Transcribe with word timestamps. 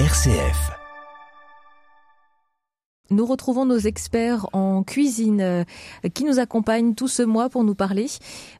RCF. 0.00 0.72
Nous 3.10 3.24
retrouvons 3.26 3.64
nos 3.64 3.78
experts 3.78 4.48
en 4.52 4.82
cuisine 4.82 5.40
euh, 5.40 5.62
qui 6.14 6.24
nous 6.24 6.40
accompagnent 6.40 6.96
tout 6.96 7.06
ce 7.06 7.22
mois 7.22 7.48
pour 7.48 7.62
nous 7.62 7.76
parler 7.76 8.06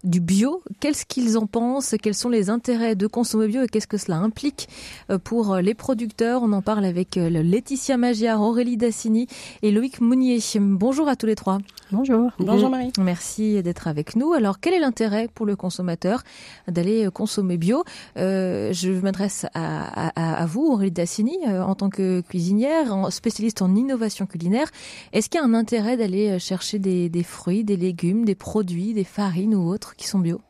du 0.04 0.20
bio. 0.20 0.62
Qu'est-ce 0.78 1.04
qu'ils 1.04 1.36
en 1.36 1.46
pensent? 1.46 1.96
Quels 2.00 2.14
sont 2.14 2.28
les 2.28 2.50
intérêts 2.50 2.94
de 2.94 3.08
consommer 3.08 3.48
bio 3.48 3.62
et 3.62 3.66
qu'est-ce 3.66 3.88
que 3.88 3.96
cela 3.96 4.18
implique 4.18 4.68
euh, 5.10 5.18
pour 5.18 5.56
les 5.56 5.74
producteurs? 5.74 6.44
On 6.44 6.52
en 6.52 6.62
parle 6.62 6.84
avec 6.84 7.16
euh, 7.16 7.28
Laetitia 7.28 7.96
Magiard, 7.96 8.40
Aurélie 8.40 8.76
Dassini 8.76 9.26
et 9.62 9.72
Loïc 9.72 10.00
Mounier. 10.00 10.38
Bonjour 10.60 11.08
à 11.08 11.16
tous 11.16 11.26
les 11.26 11.34
trois. 11.34 11.58
Bonjour. 11.92 12.30
Bonjour 12.38 12.70
Marie. 12.70 12.92
Merci 12.98 13.62
d'être 13.62 13.88
avec 13.88 14.16
nous. 14.16 14.32
Alors 14.32 14.58
quel 14.60 14.74
est 14.74 14.80
l'intérêt 14.80 15.28
pour 15.32 15.46
le 15.46 15.54
consommateur 15.54 16.22
d'aller 16.66 17.08
consommer 17.12 17.56
bio? 17.56 17.84
Je 18.16 19.00
m'adresse 19.00 19.46
à, 19.54 20.10
à, 20.10 20.42
à, 20.42 20.46
vous, 20.46 20.66
Aurélie 20.66 20.90
Dassini, 20.90 21.38
en 21.46 21.74
tant 21.74 21.90
que 21.90 22.20
cuisinière, 22.22 23.12
spécialiste 23.12 23.62
en 23.62 23.74
innovation 23.74 24.26
culinaire. 24.26 24.68
Est-ce 25.12 25.28
qu'il 25.28 25.40
y 25.40 25.42
a 25.42 25.46
un 25.46 25.54
intérêt 25.54 25.96
d'aller 25.96 26.38
chercher 26.38 26.78
des, 26.78 27.08
des, 27.08 27.22
fruits, 27.22 27.64
des 27.64 27.76
légumes, 27.76 28.24
des 28.24 28.34
produits, 28.34 28.94
des 28.94 29.04
farines 29.04 29.54
ou 29.54 29.68
autres 29.68 29.94
qui 29.96 30.08
sont 30.08 30.18
bio? 30.18 30.40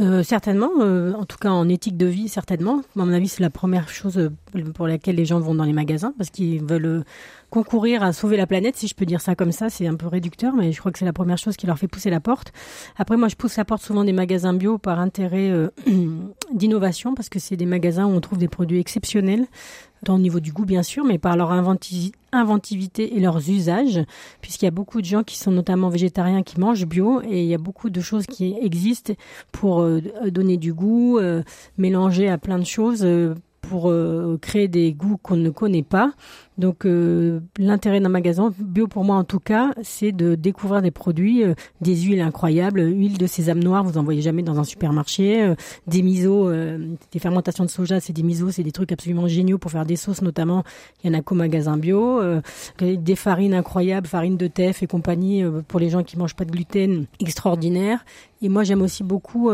Euh, 0.00 0.22
certainement, 0.22 0.70
euh, 0.80 1.12
en 1.14 1.24
tout 1.24 1.36
cas 1.36 1.50
en 1.50 1.68
éthique 1.68 1.96
de 1.96 2.06
vie, 2.06 2.28
certainement. 2.28 2.82
À 2.96 3.04
mon 3.04 3.12
avis, 3.12 3.28
c'est 3.28 3.42
la 3.42 3.50
première 3.50 3.88
chose 3.88 4.18
euh, 4.18 4.30
pour 4.74 4.86
laquelle 4.86 5.16
les 5.16 5.24
gens 5.24 5.38
vont 5.38 5.54
dans 5.54 5.64
les 5.64 5.72
magasins 5.72 6.14
parce 6.16 6.30
qu'ils 6.30 6.64
veulent 6.64 6.86
euh, 6.86 7.04
concourir 7.50 8.02
à 8.02 8.14
sauver 8.14 8.38
la 8.38 8.46
planète, 8.46 8.76
si 8.76 8.88
je 8.88 8.94
peux 8.94 9.04
dire 9.04 9.20
ça 9.20 9.34
comme 9.34 9.52
ça. 9.52 9.68
C'est 9.68 9.86
un 9.86 9.94
peu 9.94 10.06
réducteur, 10.06 10.54
mais 10.54 10.72
je 10.72 10.80
crois 10.80 10.90
que 10.90 10.98
c'est 10.98 11.04
la 11.04 11.12
première 11.12 11.36
chose 11.36 11.56
qui 11.56 11.66
leur 11.66 11.78
fait 11.78 11.88
pousser 11.88 12.08
la 12.08 12.20
porte. 12.20 12.52
Après, 12.96 13.16
moi, 13.16 13.28
je 13.28 13.36
pousse 13.36 13.56
la 13.58 13.66
porte 13.66 13.82
souvent 13.82 14.04
des 14.04 14.14
magasins 14.14 14.54
bio 14.54 14.78
par 14.78 14.98
intérêt 14.98 15.50
euh, 15.50 15.68
d'innovation 16.52 17.14
parce 17.14 17.28
que 17.28 17.38
c'est 17.38 17.56
des 17.56 17.66
magasins 17.66 18.06
où 18.06 18.10
on 18.10 18.20
trouve 18.20 18.38
des 18.38 18.48
produits 18.48 18.80
exceptionnels 18.80 19.46
tant 20.04 20.16
au 20.16 20.18
niveau 20.18 20.40
du 20.40 20.52
goût 20.52 20.64
bien 20.64 20.82
sûr, 20.82 21.04
mais 21.04 21.18
par 21.18 21.36
leur 21.36 21.52
inventivité 21.52 23.16
et 23.16 23.20
leurs 23.20 23.48
usages, 23.48 24.00
puisqu'il 24.40 24.64
y 24.66 24.68
a 24.68 24.72
beaucoup 24.72 25.00
de 25.00 25.06
gens 25.06 25.22
qui 25.22 25.38
sont 25.38 25.50
notamment 25.50 25.88
végétariens 25.88 26.42
qui 26.42 26.58
mangent 26.60 26.86
bio, 26.86 27.22
et 27.22 27.42
il 27.42 27.48
y 27.48 27.54
a 27.54 27.58
beaucoup 27.58 27.90
de 27.90 28.00
choses 28.00 28.26
qui 28.26 28.54
existent 28.60 29.14
pour 29.52 29.80
euh, 29.80 30.00
donner 30.30 30.56
du 30.56 30.72
goût, 30.72 31.18
euh, 31.18 31.42
mélanger 31.78 32.28
à 32.28 32.38
plein 32.38 32.58
de 32.58 32.66
choses. 32.66 33.04
Euh, 33.04 33.34
pour 33.62 33.94
créer 34.42 34.66
des 34.66 34.92
goûts 34.92 35.16
qu'on 35.16 35.36
ne 35.36 35.48
connaît 35.48 35.84
pas. 35.84 36.12
Donc 36.58 36.84
euh, 36.84 37.40
l'intérêt 37.58 38.00
d'un 38.00 38.10
magasin 38.10 38.52
bio 38.58 38.86
pour 38.86 39.04
moi 39.04 39.16
en 39.16 39.24
tout 39.24 39.40
cas, 39.40 39.72
c'est 39.82 40.12
de 40.12 40.34
découvrir 40.34 40.82
des 40.82 40.90
produits, 40.90 41.44
euh, 41.44 41.54
des 41.80 41.96
huiles 41.96 42.20
incroyables, 42.20 42.82
huile 42.82 43.16
de 43.16 43.26
sésame 43.26 43.60
noir, 43.62 43.84
vous 43.84 43.96
en 43.96 44.02
voyez 44.02 44.20
jamais 44.20 44.42
dans 44.42 44.58
un 44.60 44.64
supermarché, 44.64 45.42
euh, 45.42 45.54
des 45.86 46.02
misos, 46.02 46.48
euh, 46.48 46.94
des 47.10 47.18
fermentations 47.18 47.64
de 47.64 47.70
soja, 47.70 48.00
c'est 48.00 48.12
des 48.12 48.22
misos, 48.22 48.52
c'est 48.52 48.62
des 48.62 48.72
trucs 48.72 48.92
absolument 48.92 49.28
géniaux 49.28 49.56
pour 49.56 49.70
faire 49.70 49.86
des 49.86 49.96
sauces 49.96 50.20
notamment. 50.20 50.62
Il 51.02 51.10
y 51.10 51.14
en 51.14 51.18
a 51.18 51.22
qu'au 51.22 51.34
magasin 51.34 51.78
bio, 51.78 52.20
des 52.78 53.16
farines 53.16 53.54
incroyables, 53.54 54.06
farine 54.06 54.36
de 54.36 54.46
teff 54.46 54.82
et 54.82 54.86
compagnie 54.86 55.44
pour 55.68 55.80
les 55.80 55.88
gens 55.88 56.02
qui 56.02 56.18
mangent 56.18 56.36
pas 56.36 56.44
de 56.44 56.50
gluten, 56.50 57.06
extraordinaire. 57.18 58.04
Et 58.42 58.48
moi, 58.48 58.64
j'aime 58.64 58.82
aussi 58.82 59.04
beaucoup, 59.04 59.50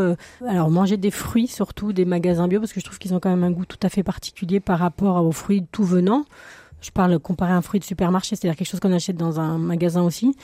alors 0.47 0.71
manger 0.71 0.97
des 0.97 1.11
fruits, 1.11 1.47
surtout 1.47 1.93
des 1.93 2.05
magasins 2.05 2.49
bio, 2.49 2.61
parce 2.61 2.73
que 2.73 2.81
je 2.81 2.85
trouve 2.85 2.99
qu'ils 2.99 3.15
ont 3.15 3.21
quand 3.21 3.31
même 3.31 3.45
un 3.45 3.51
goût 3.51 3.67
tout 3.67 3.79
à 3.83 3.89
fait 3.89 4.03
particulier 4.03 4.61
par 4.61 4.79
rapport 4.79 5.25
aux 5.25 5.33
fruits 5.33 5.65
tout 5.71 5.85
venant. 5.85 6.25
Je 6.81 6.91
parle 6.91 7.19
comparer 7.19 7.53
un 7.53 7.63
fruit 7.63 7.81
de 7.81 7.85
supermarché, 7.85 8.37
c'est-à-dire 8.37 8.57
quelque 8.57 8.69
chose 8.69 8.81
qu'on 8.81 8.93
achète 8.93 9.17
dans 9.17 9.41
un 9.41 9.59
magasin 9.59 10.03
aussi, 10.03 10.35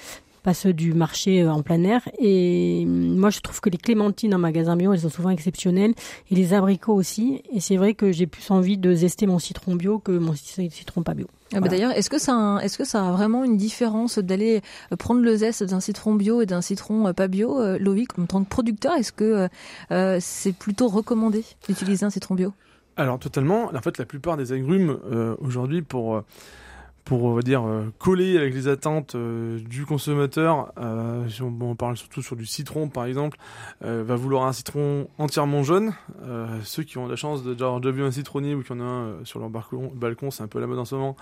pas 0.44 0.54
ceux 0.54 0.72
du 0.72 0.92
marché 0.92 1.46
en 1.48 1.62
plein 1.62 1.82
air. 1.82 2.02
Et 2.18 2.84
moi, 2.86 3.30
je 3.30 3.40
trouve 3.40 3.60
que 3.60 3.70
les 3.70 3.78
clémentines 3.78 4.34
en 4.34 4.38
magasin 4.38 4.76
bio, 4.76 4.92
elles 4.92 5.00
sont 5.00 5.08
souvent 5.08 5.30
exceptionnelles, 5.30 5.94
et 6.30 6.34
les 6.34 6.52
abricots 6.52 6.94
aussi. 6.94 7.42
Et 7.52 7.60
c'est 7.60 7.76
vrai 7.76 7.94
que 7.94 8.12
j'ai 8.12 8.26
plus 8.26 8.50
envie 8.50 8.76
de 8.76 8.94
zester 8.94 9.26
mon 9.26 9.38
citron 9.38 9.74
bio 9.74 9.98
que 9.98 10.12
mon 10.12 10.34
citron 10.34 11.02
pas 11.02 11.14
bio. 11.14 11.26
Ah 11.54 11.60
bah 11.60 11.68
D'ailleurs, 11.68 11.92
est-ce 11.92 12.10
que 12.10 12.18
ça, 12.18 12.56
a, 12.56 12.60
est-ce 12.62 12.76
que 12.76 12.84
ça 12.84 13.08
a 13.08 13.12
vraiment 13.12 13.42
une 13.42 13.56
différence 13.56 14.18
d'aller 14.18 14.60
prendre 14.98 15.22
le 15.22 15.34
zeste 15.36 15.62
d'un 15.62 15.80
citron 15.80 16.14
bio 16.14 16.42
et 16.42 16.46
d'un 16.46 16.60
citron 16.60 17.12
pas 17.14 17.28
bio, 17.28 17.60
euh, 17.60 17.78
Loïc, 17.78 18.18
en 18.18 18.26
tant 18.26 18.44
que 18.44 18.48
producteur, 18.48 18.94
est-ce 18.96 19.12
que 19.12 19.48
euh, 19.90 20.18
c'est 20.20 20.52
plutôt 20.52 20.88
recommandé 20.88 21.44
d'utiliser 21.68 22.04
un 22.04 22.10
citron 22.10 22.34
bio? 22.34 22.52
Alors 22.96 23.18
totalement. 23.18 23.70
En 23.74 23.80
fait, 23.80 23.98
la 23.98 24.04
plupart 24.04 24.36
des 24.36 24.52
agrumes 24.52 24.98
euh, 25.10 25.34
aujourd'hui 25.38 25.82
pour 25.82 26.16
euh, 26.16 26.24
pour 27.04 27.24
on 27.24 27.34
va 27.34 27.42
dire 27.42 27.64
euh, 27.64 27.92
coller 27.98 28.38
avec 28.38 28.54
les 28.54 28.66
attentes 28.66 29.14
euh, 29.14 29.58
du 29.58 29.84
consommateur, 29.84 30.72
euh, 30.78 31.28
on, 31.40 31.50
bon, 31.50 31.70
on, 31.72 31.76
parle 31.76 31.96
surtout 31.96 32.22
sur 32.22 32.34
du 32.34 32.46
citron 32.46 32.88
par 32.88 33.04
exemple, 33.04 33.38
va 33.80 34.16
vouloir 34.16 34.46
un 34.46 34.52
citron 34.52 35.08
entièrement 35.18 35.62
jaune. 35.62 35.92
ceux 36.62 36.82
qui 36.82 36.98
ont 36.98 37.06
la 37.06 37.16
chance 37.16 37.42
de 37.42 37.52
avoir 37.52 37.80
déjà 37.80 37.92
vu 37.92 38.02
un 38.02 38.10
citronnier 38.10 38.54
ou 38.54 38.62
qui 38.62 38.72
en 38.72 38.80
a 38.80 38.84
un 38.84 39.24
sur 39.24 39.38
leur 39.40 39.50
balcon, 39.50 39.92
balcon 39.94 40.30
c'est 40.30 40.42
un 40.42 40.48
peu 40.48 40.60
la 40.60 40.66
mode 40.66 40.78
en 40.78 40.84
ce 40.84 40.94
moment, 40.94 41.16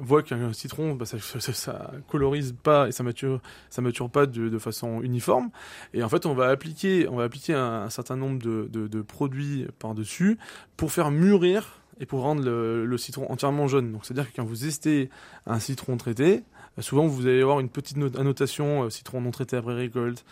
voient 0.00 0.22
qu'un 0.22 0.52
citron, 0.52 0.94
bah, 0.94 1.04
ça, 1.04 1.18
ça, 1.18 1.52
ça, 1.52 1.90
colorise 2.08 2.54
pas 2.62 2.88
et 2.88 2.92
ça 2.92 3.02
mature, 3.02 3.40
ça 3.70 3.82
mature 3.82 4.10
pas 4.10 4.26
de, 4.26 4.48
de, 4.48 4.58
façon 4.58 5.02
uniforme. 5.02 5.50
Et 5.92 6.02
en 6.02 6.08
fait, 6.08 6.26
on 6.26 6.34
va 6.34 6.48
appliquer, 6.48 7.08
on 7.08 7.16
va 7.16 7.24
appliquer 7.24 7.54
un, 7.54 7.82
un 7.82 7.90
certain 7.90 8.16
nombre 8.16 8.40
de, 8.42 8.68
de, 8.72 8.86
de 8.86 9.02
produits 9.02 9.66
par 9.78 9.94
dessus 9.94 10.38
pour 10.76 10.92
faire 10.92 11.10
mûrir 11.10 11.80
et 12.00 12.06
pour 12.06 12.20
rendre 12.20 12.42
le, 12.44 12.98
citron 12.98 13.30
entièrement 13.30 13.68
jaune. 13.68 13.92
Donc 13.92 14.04
c'est-à-dire 14.04 14.30
que 14.30 14.36
quand 14.36 14.44
vous 14.44 14.66
estez 14.66 15.10
un 15.46 15.58
citron 15.58 15.96
traité, 15.96 16.42
euh, 16.78 16.82
souvent 16.82 17.06
vous 17.06 17.26
allez 17.26 17.40
avoir 17.40 17.60
une 17.60 17.68
petite 17.68 17.96
annotation 18.18 18.84
euh, 18.84 18.90
citron 18.90 19.20
non 19.20 19.30
traité 19.30 19.56
après 19.56 19.74
récolte, 19.74 20.24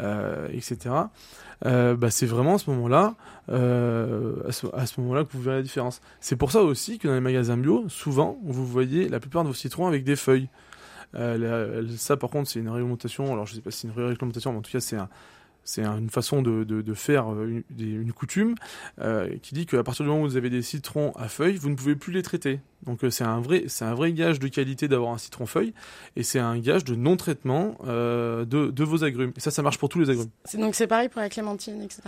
euh, 0.00 0.48
etc. 0.52 0.94
Bah, 1.64 2.10
c'est 2.10 2.26
vraiment 2.26 2.54
à 2.56 2.58
ce 2.58 2.68
moment-là, 2.70 3.14
à 3.48 3.52
ce, 4.52 5.00
moment-là 5.00 5.24
que 5.24 5.32
vous 5.32 5.42
verrez 5.42 5.58
la 5.58 5.62
différence. 5.62 6.00
C'est 6.20 6.34
pour 6.34 6.50
ça 6.50 6.62
aussi 6.62 6.98
que 6.98 7.06
dans 7.06 7.14
les 7.14 7.20
magasins 7.20 7.56
bio, 7.56 7.88
souvent 7.88 8.36
vous 8.42 8.66
voyez 8.66 9.08
la 9.08 9.20
plupart 9.20 9.44
de 9.44 9.48
vos 9.48 9.54
citrons 9.54 9.86
avec 9.86 10.02
des 10.02 10.16
feuilles. 10.16 10.48
Ça, 11.14 12.16
par 12.16 12.30
contre, 12.30 12.50
c'est 12.50 12.58
une 12.58 12.68
réglementation. 12.68 13.32
Alors, 13.32 13.46
je 13.46 13.54
sais 13.54 13.60
pas 13.60 13.70
si 13.70 13.82
c'est 13.82 13.88
une 13.88 14.06
réglementation, 14.08 14.50
mais 14.50 14.58
en 14.58 14.62
tout 14.62 14.72
cas, 14.72 14.80
c'est 14.80 14.96
un, 14.96 15.08
c'est 15.64 15.84
une 15.84 16.10
façon 16.10 16.42
de, 16.42 16.64
de, 16.64 16.82
de 16.82 16.94
faire 16.94 17.26
une, 17.42 17.62
une 17.78 18.12
coutume 18.12 18.54
euh, 19.00 19.36
qui 19.42 19.54
dit 19.54 19.66
qu'à 19.66 19.82
partir 19.82 20.04
du 20.04 20.10
moment 20.10 20.22
où 20.24 20.28
vous 20.28 20.36
avez 20.36 20.50
des 20.50 20.62
citrons 20.62 21.12
à 21.16 21.28
feuilles, 21.28 21.56
vous 21.56 21.70
ne 21.70 21.76
pouvez 21.76 21.94
plus 21.94 22.12
les 22.12 22.22
traiter. 22.22 22.60
Donc 22.84 23.04
euh, 23.04 23.10
c'est 23.10 23.24
un 23.24 23.40
vrai, 23.40 23.64
c'est 23.68 23.84
un 23.84 23.94
vrai 23.94 24.12
gage 24.12 24.40
de 24.40 24.48
qualité 24.48 24.88
d'avoir 24.88 25.12
un 25.12 25.18
citron 25.18 25.46
feuille 25.46 25.72
et 26.16 26.22
c'est 26.22 26.40
un 26.40 26.58
gage 26.58 26.84
de 26.84 26.94
non 26.94 27.16
traitement 27.16 27.76
euh, 27.86 28.44
de, 28.44 28.70
de 28.70 28.84
vos 28.84 29.04
agrumes. 29.04 29.32
Et 29.36 29.40
ça, 29.40 29.50
ça 29.50 29.62
marche 29.62 29.78
pour 29.78 29.88
tous 29.88 30.00
les 30.00 30.10
agrumes. 30.10 30.30
Donc 30.54 30.74
c'est 30.74 30.86
pareil 30.88 31.08
pour 31.08 31.20
la 31.20 31.28
clémentine, 31.28 31.80
etc. 31.82 32.02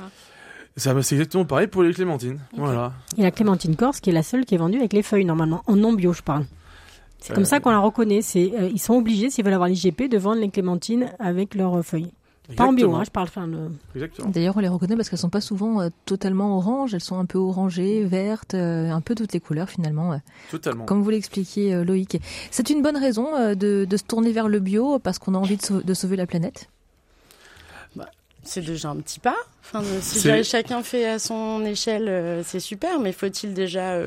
Ça, 0.77 1.01
c'est 1.03 1.15
exactement 1.15 1.45
pareil 1.45 1.69
pour 1.69 1.85
les 1.85 1.95
clémentines. 1.95 2.41
Okay. 2.53 2.61
Voilà. 2.61 2.93
Et 3.17 3.23
la 3.23 3.31
clémentine 3.31 3.77
corse, 3.77 4.01
qui 4.01 4.11
est 4.11 4.13
la 4.13 4.25
seule 4.25 4.45
qui 4.45 4.57
est 4.57 4.59
vendue 4.59 4.79
avec 4.79 4.93
les 4.93 5.05
feuilles 5.05 5.25
normalement, 5.25 5.63
en 5.67 5.77
non 5.77 5.93
bio, 5.93 6.13
je 6.13 6.23
parle. 6.23 6.47
C'est 7.21 7.33
comme 7.33 7.45
ça 7.45 7.61
qu'on 7.61 7.71
la 7.71 7.79
reconnaît. 7.79 8.21
C'est, 8.21 8.53
euh, 8.55 8.69
ils 8.71 8.81
sont 8.81 8.95
obligés, 8.95 9.31
s'ils 9.31 9.45
veulent 9.45 9.55
avoir 9.55 9.69
l'IGP, 9.69 10.11
de 10.11 10.19
vendre 10.19 10.41
les 10.41 10.51
clémentines 10.51 11.11
avec 11.21 11.55
leurs 11.55 11.83
feuilles. 11.85 12.11
Pas 12.57 12.67
en 12.67 12.73
bio, 12.75 12.95
hein, 12.95 13.05
je 13.05 13.11
parle. 13.11 13.29
Enfin, 13.29 13.47
le... 13.47 13.71
D'ailleurs, 14.27 14.57
on 14.57 14.61
les 14.61 14.69
reconnaît 14.69 14.97
parce 14.97 15.09
qu'elles 15.09 15.19
sont 15.19 15.31
pas 15.31 15.41
souvent 15.41 15.81
euh, 15.81 15.89
totalement 16.05 16.59
oranges. 16.59 16.93
Elles 16.93 17.01
sont 17.01 17.19
un 17.19 17.25
peu 17.25 17.39
orangées, 17.39 18.05
vertes, 18.05 18.55
euh, 18.55 18.91
un 18.91 19.01
peu 19.01 19.15
toutes 19.15 19.33
les 19.33 19.41
couleurs 19.41 19.71
finalement. 19.71 20.13
Euh, 20.13 20.19
Totalement. 20.51 20.85
Comme 20.85 21.03
vous 21.03 21.09
l'expliquiez, 21.09 21.83
Loïc. 21.85 22.21
C'est 22.51 22.69
une 22.69 22.83
bonne 22.83 22.99
raison 22.99 23.55
de, 23.55 23.87
de, 23.89 23.97
se 23.97 24.05
tourner 24.05 24.33
vers 24.33 24.49
le 24.49 24.61
bio 24.61 24.99
parce 24.99 25.19
qu'on 25.19 25.35
a 25.35 25.39
envie 25.39 25.57
de, 25.57 25.63
sauver, 25.63 25.85
de 25.85 25.95
sauver 25.95 26.17
la 26.17 26.27
planète? 26.27 26.69
Bah, 27.97 28.11
c'est 28.47 28.63
déjà 28.63 28.91
un 28.91 28.97
petit 28.97 29.21
pas. 29.21 29.37
Enfin, 29.63 29.83
si 30.01 30.45
chacun 30.45 30.83
fait 30.83 31.07
à 31.07 31.19
son 31.19 31.65
échelle, 31.65 32.43
c'est 32.45 32.61
super. 32.61 33.01
Mais 33.01 33.13
faut-il 33.13 33.55
déjà 33.55 33.99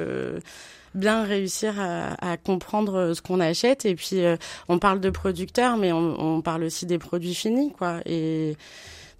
bien 0.98 1.24
réussir 1.24 1.80
à, 1.80 2.14
à 2.31 2.38
comprendre 2.38 3.14
ce 3.14 3.22
qu'on 3.22 3.40
achète? 3.40 3.86
Et 3.86 3.96
puis, 3.96 4.24
euh, 4.25 4.36
on 4.68 4.80
parle 4.80 5.00
de 5.00 5.09
producteurs, 5.09 5.78
mais 5.78 5.92
on, 5.92 6.20
on, 6.20 6.42
parle 6.42 6.64
aussi 6.64 6.86
des 6.86 6.98
produits 6.98 7.36
finis, 7.36 7.72
quoi. 7.72 8.00
Et 8.06 8.58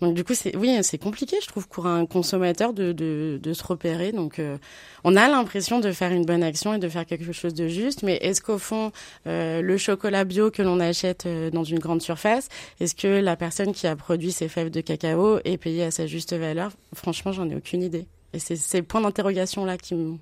donc, 0.02 0.13
du 0.13 0.24
coup, 0.24 0.35
c'est 0.35 0.56
oui, 0.56 0.78
c'est 0.84 1.00
compliqué, 1.00 1.38
je 1.41 1.47
trouve, 1.47 1.68
pour 1.68 1.88
un 1.88 2.06
consommateur 2.06 2.74
de, 2.74 2.91
de, 2.91 3.40
de 3.41 3.53
se 3.53 3.63
repérer. 3.63 4.12
Donc, 4.12 4.38
euh, 4.38 4.58
on 5.03 5.16
a 5.16 5.28
l'impression 5.28 5.80
de 5.80 5.91
faire 5.91 6.12
une 6.12 6.24
bonne 6.24 6.44
action 6.44 6.74
et 6.74 6.77
de 6.77 6.88
faire 6.88 7.06
quelque 7.06 7.31
chose 7.31 7.56
de 7.56 7.68
juste, 7.68 8.04
mais 8.04 8.18
est-ce 8.18 8.42
qu'au 8.42 8.60
fond, 8.60 8.92
euh, 9.25 9.62
le 9.62 9.77
chocolat 9.77 10.24
bio 10.24 10.51
que 10.51 10.62
l'on 10.62 10.80
achète 10.80 11.25
euh, 11.25 11.50
dans 11.50 11.63
une 11.63 11.80
grande 11.80 12.01
surface, 12.01 12.50
est-ce 12.80 12.94
que 12.94 13.07
la 13.07 13.36
personne 13.36 13.74
qui 13.74 13.88
a 13.88 13.95
produit 13.95 14.31
ces 14.31 14.48
fèves 14.48 14.69
de 14.69 14.81
cacao 14.81 15.39
est 15.45 15.57
payée 15.57 15.83
à 15.83 15.92
sa 15.92 16.06
juste 16.06 16.33
valeur? 16.33 16.72
Franchement, 16.94 17.31
j'en 17.31 17.50
ai 17.50 17.56
aucune 17.56 17.81
idée. 17.81 18.06
Et 18.33 18.39
c'est 18.39 18.56
ces 18.56 18.83
points 18.83 19.01
d'interrogation 19.01 19.66
là 19.66 19.77
qui 19.77 19.95
me 19.95 20.18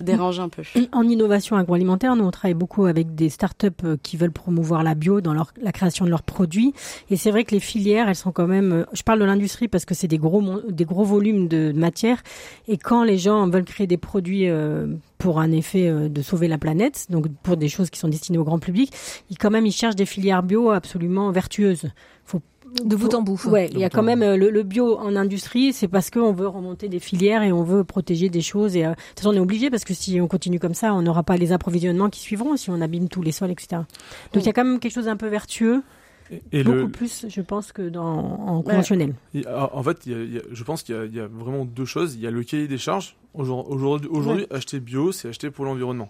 dérange 0.00 0.40
un 0.40 0.48
peu. 0.48 0.62
En 0.92 1.08
innovation 1.08 1.56
agroalimentaire, 1.56 2.16
nous 2.16 2.24
on 2.24 2.30
travaille 2.30 2.54
beaucoup 2.54 2.86
avec 2.86 3.14
des 3.14 3.28
startups 3.28 3.68
euh, 3.84 3.96
qui 4.02 4.16
veulent 4.16 4.32
promouvoir 4.32 4.82
la 4.82 4.94
bio 4.94 5.20
dans 5.20 5.34
la 5.34 5.72
création 5.72 6.04
de 6.04 6.10
leurs 6.10 6.22
produits. 6.22 6.72
Et 7.10 7.16
c'est 7.16 7.30
vrai 7.30 7.44
que 7.44 7.52
les 7.54 7.60
filières, 7.60 8.08
elles 8.08 8.16
sont 8.16 8.32
quand 8.32 8.46
même. 8.46 8.72
euh, 8.72 8.84
Je 8.92 9.02
parle 9.02 9.20
de 9.20 9.24
l'industrie 9.24 9.68
parce 9.68 9.84
que 9.84 9.94
c'est 9.94 10.08
des 10.08 10.18
gros 10.18 10.42
des 10.68 10.84
gros 10.84 11.04
volumes 11.04 11.48
de 11.48 11.72
matière. 11.72 12.22
Et 12.68 12.76
quand 12.78 13.04
les 13.04 13.18
gens 13.18 13.48
veulent 13.48 13.64
créer 13.64 13.86
des 13.86 13.96
produits 13.96 14.48
euh, 14.48 14.86
pour 15.18 15.40
un 15.40 15.52
effet 15.52 15.90
de 15.90 16.22
sauver 16.22 16.48
la 16.48 16.58
planète, 16.58 17.06
donc 17.08 17.28
pour 17.42 17.56
des 17.56 17.68
choses 17.68 17.88
qui 17.88 17.98
sont 17.98 18.08
destinées 18.08 18.38
au 18.38 18.44
grand 18.44 18.58
public, 18.58 18.92
ils 19.30 19.38
quand 19.38 19.50
même 19.50 19.64
ils 19.64 19.72
cherchent 19.72 19.96
des 19.96 20.06
filières 20.06 20.42
bio 20.42 20.70
absolument 20.70 21.30
vertueuses. 21.30 21.90
Faut 22.26 22.40
de 22.82 22.96
bout 22.96 23.14
en 23.14 23.22
bout. 23.22 23.40
Ouais, 23.46 23.68
il 23.72 23.78
y 23.78 23.84
a 23.84 23.90
quand 23.90 24.02
même 24.02 24.20
le, 24.20 24.50
le, 24.50 24.62
bio 24.62 24.98
en 24.98 25.16
industrie, 25.16 25.72
c'est 25.72 25.88
parce 25.88 26.10
qu'on 26.10 26.32
veut 26.32 26.48
remonter 26.48 26.88
des 26.88 27.00
filières 27.00 27.42
et 27.42 27.52
on 27.52 27.62
veut 27.62 27.84
protéger 27.84 28.28
des 28.28 28.40
choses. 28.40 28.76
Et 28.76 28.82
de 28.82 28.88
toute 28.90 29.20
façon, 29.20 29.30
on 29.30 29.34
est 29.34 29.40
obligé 29.40 29.70
parce 29.70 29.84
que 29.84 29.94
si 29.94 30.20
on 30.20 30.28
continue 30.28 30.58
comme 30.58 30.74
ça, 30.74 30.94
on 30.94 31.02
n'aura 31.02 31.22
pas 31.22 31.36
les 31.36 31.52
approvisionnements 31.52 32.10
qui 32.10 32.20
suivront 32.20 32.56
si 32.56 32.70
on 32.70 32.80
abîme 32.80 33.08
tous 33.08 33.22
les 33.22 33.32
sols, 33.32 33.50
etc. 33.50 33.82
Donc 34.32 34.42
il 34.42 34.46
y 34.46 34.48
a 34.48 34.52
quand 34.52 34.64
même 34.64 34.80
quelque 34.80 34.94
chose 34.94 35.06
d'un 35.06 35.16
peu 35.16 35.28
vertueux. 35.28 35.82
Et 36.52 36.64
beaucoup 36.64 36.88
plus, 36.88 37.26
je 37.28 37.40
pense, 37.42 37.72
que 37.72 37.88
dans 37.88 38.02
en 38.06 38.62
conventionnel. 38.62 39.14
en 39.46 39.82
fait, 39.82 39.98
je 40.06 40.64
pense 40.64 40.82
qu'il 40.82 41.10
y, 41.12 41.20
a 41.20 41.26
vraiment 41.26 41.64
deux 41.64 41.84
choses. 41.84 42.14
Il 42.14 42.22
y 42.22 42.26
a 42.26 42.30
le 42.30 42.42
cahier 42.42 42.66
des 42.66 42.78
charges. 42.78 43.16
Aujourd'hui, 43.34 44.08
aujourd'hui 44.08 44.46
acheter 44.50 44.80
bio, 44.80 45.12
c'est 45.12 45.28
acheter 45.28 45.50
pour 45.50 45.64
l'environnement. 45.64 46.08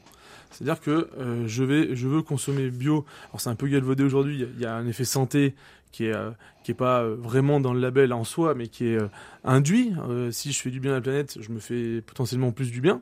C'est-à-dire 0.51 0.81
que 0.81 1.09
euh, 1.19 1.49
je 1.49 1.65
vais, 1.65 1.97
je 1.97 2.07
veux 2.07 2.23
consommer 2.23 2.71
bio. 2.71 3.05
Alors 3.31 3.41
c'est 3.41 3.51
un 3.51 3.57
peu 3.57 3.67
galvaudé 3.67 4.05
aujourd'hui. 4.05 4.47
Il 4.57 4.63
y, 4.63 4.67
a 4.67 4.75
un 4.75 4.87
effet 4.87 5.05
santé 5.05 5.55
qui 5.95 6.07
est 6.07 6.15
euh, 6.15 6.33
qui 6.65 6.73
est 6.73 6.75
pas 6.75 7.03
euh, 7.03 7.15
vraiment 7.17 7.61
dans 7.61 7.73
le 7.73 7.79
label 7.79 8.13
en 8.13 8.25
soi, 8.25 8.55
mais 8.57 8.67
qui 8.67 8.89
est 8.89 8.99
induit. 9.45 9.93
si 10.33 10.51
je 10.51 10.61
fais 10.61 10.71
du 10.71 10.81
bien 10.81 10.91
à 10.91 10.95
la 10.95 11.01
planète, 11.01 11.39
je 11.41 11.51
me 11.51 11.61
fais 11.61 12.01
potentiellement 12.01 12.51
plus 12.51 12.73
du 12.73 12.81
bien. 12.81 13.01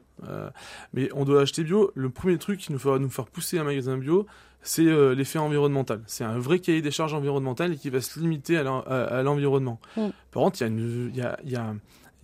mais 0.92 1.08
on 1.14 1.24
doit 1.24 1.40
acheter 1.40 1.64
bio. 1.64 1.90
Le 1.94 2.10
premier 2.10 2.36
truc 2.36 2.60
qui 2.60 2.72
nous 2.72 2.78
fera 2.78 2.98
nous 2.98 3.08
faire 3.08 3.26
pousser 3.26 3.58
un 3.58 3.64
magasin 3.64 3.96
bio, 3.96 4.26
c'est 4.62 4.84
l'effet 5.14 5.38
environnemental. 5.38 6.02
C'est 6.06 6.24
un 6.24 6.38
vrai 6.38 6.58
cahier 6.58 6.82
des 6.82 6.90
charges 6.90 7.14
environnementales 7.14 7.76
qui 7.76 7.88
va 7.88 8.00
se 8.00 8.20
limiter 8.20 8.58
à 8.58 9.22
l'environnement. 9.22 9.80
Mm. 9.96 10.08
Par 10.30 10.42
contre, 10.42 10.62
il 10.62 11.16
y, 11.16 11.22
a 11.22 11.38
y, 11.44 11.56
a, 11.56 11.74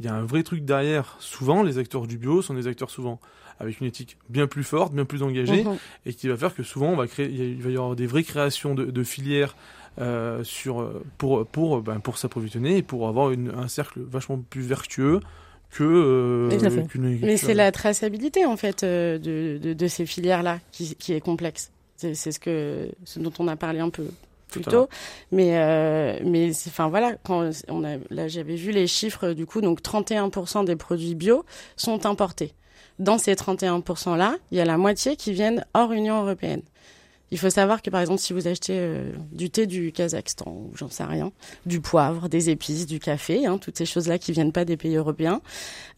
y 0.00 0.08
a 0.08 0.14
un 0.14 0.24
vrai 0.24 0.42
truc 0.42 0.64
derrière. 0.64 1.16
Souvent, 1.20 1.62
les 1.62 1.78
acteurs 1.78 2.06
du 2.06 2.18
bio 2.18 2.42
sont 2.42 2.54
des 2.54 2.66
acteurs 2.66 2.90
souvent 2.90 3.20
avec 3.60 3.80
une 3.80 3.86
éthique 3.86 4.16
bien 4.28 4.46
plus 4.46 4.64
forte, 4.64 4.92
bien 4.92 5.04
plus 5.04 5.22
engagée, 5.22 5.64
mhm. 5.64 5.76
et 6.06 6.14
qui 6.14 6.28
va 6.28 6.36
faire 6.36 6.54
que 6.54 6.62
souvent 6.62 6.88
on 6.88 6.96
va 6.96 7.06
créer, 7.06 7.28
il 7.28 7.62
va 7.62 7.70
y 7.70 7.76
avoir 7.76 7.96
des 7.96 8.06
vraies 8.06 8.22
créations 8.22 8.74
de, 8.74 9.02
filières 9.02 9.56
euh, 10.00 10.44
sur 10.44 10.90
pour 11.18 11.46
pour 11.46 11.82
ben, 11.82 12.00
pour 12.00 12.18
s'approvisionner 12.18 12.78
et 12.78 12.82
pour 12.82 13.08
avoir 13.08 13.30
une, 13.30 13.50
un 13.50 13.68
cercle 13.68 14.00
vachement 14.00 14.38
plus 14.38 14.62
vertueux 14.62 15.20
que 15.70 15.84
euh, 15.84 17.18
mais 17.22 17.36
c'est 17.36 17.54
la 17.54 17.70
traçabilité 17.72 18.46
en 18.46 18.56
fait 18.56 18.82
euh, 18.82 19.18
de, 19.18 19.58
de, 19.58 19.72
de, 19.74 19.86
ces 19.86 20.06
filières 20.06 20.42
là 20.42 20.60
qui, 20.72 20.94
qui 20.96 21.12
est 21.12 21.20
complexe. 21.20 21.70
C'est 21.96 22.14
ce 22.14 22.38
que 22.38 22.88
ce 23.04 23.18
dont 23.18 23.32
on 23.38 23.48
a 23.48 23.56
parlé 23.56 23.80
un 23.80 23.90
peu 23.90 24.06
plus 24.50 24.62
tôt. 24.62 24.88
mais 25.30 25.58
euh, 25.58 26.18
mais 26.24 26.50
enfin 26.68 26.88
voilà 26.88 27.16
quand 27.22 27.50
on 27.68 27.84
a 27.84 27.96
là 28.10 28.28
j'avais 28.28 28.54
vu 28.54 28.70
les 28.70 28.86
chiffres 28.86 29.32
du 29.32 29.46
coup 29.46 29.60
donc 29.60 29.82
31% 29.82 30.64
des 30.64 30.76
produits 30.76 31.14
bio 31.14 31.44
sont 31.76 32.06
importés. 32.06 32.54
Dans 32.98 33.18
ces 33.18 33.34
31%-là, 33.34 34.34
il 34.50 34.58
y 34.58 34.60
a 34.60 34.64
la 34.64 34.76
moitié 34.76 35.14
qui 35.14 35.32
viennent 35.32 35.64
hors 35.72 35.92
Union 35.92 36.22
européenne. 36.22 36.62
Il 37.30 37.38
faut 37.38 37.50
savoir 37.50 37.82
que 37.82 37.90
par 37.90 38.00
exemple, 38.00 38.20
si 38.20 38.32
vous 38.32 38.48
achetez 38.48 38.76
euh, 38.76 39.12
du 39.32 39.50
thé 39.50 39.66
du 39.66 39.92
Kazakhstan 39.92 40.50
ou 40.50 40.70
j'en 40.74 40.88
sais 40.88 41.04
rien, 41.04 41.32
du 41.66 41.80
poivre, 41.80 42.28
des 42.28 42.50
épices, 42.50 42.86
du 42.86 43.00
café, 43.00 43.46
hein, 43.46 43.58
toutes 43.58 43.76
ces 43.76 43.86
choses-là 43.86 44.18
qui 44.18 44.32
viennent 44.32 44.52
pas 44.52 44.64
des 44.64 44.76
pays 44.76 44.96
européens, 44.96 45.40